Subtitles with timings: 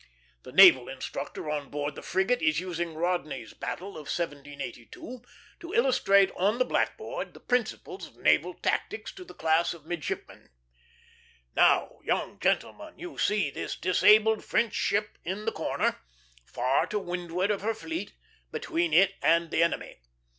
[0.41, 5.21] The naval instructor on board the frigate is using Rodney's battle of 1782
[5.59, 10.49] to illustrate on the blackboard the principles of naval tactics to the class of midshipmen.
[11.55, 16.01] "Now, young gentlemen, you see this disabled French ship in the corner,
[16.47, 18.13] far to windward of her fleet,
[18.51, 19.99] between it and the enemy.